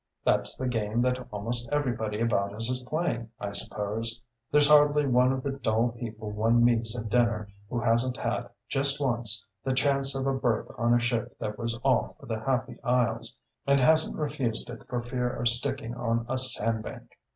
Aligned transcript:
That's 0.23 0.57
the 0.57 0.67
game 0.67 1.03
that 1.03 1.27
almost 1.29 1.69
everybody 1.71 2.19
about 2.21 2.55
us 2.55 2.71
is 2.71 2.81
playing, 2.81 3.29
I 3.39 3.51
suppose; 3.51 4.19
there's 4.51 4.67
hardly 4.67 5.05
one 5.05 5.31
of 5.31 5.43
the 5.43 5.51
dull 5.51 5.89
people 5.89 6.31
one 6.31 6.63
meets 6.63 6.97
at 6.97 7.07
dinner 7.07 7.49
who 7.69 7.79
hasn't 7.81 8.17
had, 8.17 8.49
just 8.67 8.99
once, 8.99 9.45
the 9.63 9.73
chance 9.75 10.15
of 10.15 10.25
a 10.25 10.33
berth 10.33 10.69
on 10.75 10.95
a 10.95 10.99
ship 10.99 11.37
that 11.37 11.59
was 11.59 11.77
off 11.83 12.17
for 12.17 12.25
the 12.25 12.39
Happy 12.39 12.81
Isles, 12.83 13.37
and 13.67 13.79
hasn't 13.79 14.17
refused 14.17 14.71
it 14.71 14.87
for 14.87 15.01
fear 15.01 15.29
of 15.29 15.47
sticking 15.47 15.93
on 15.93 16.25
a 16.27 16.35
sand 16.39 16.81
bank! 16.81 17.11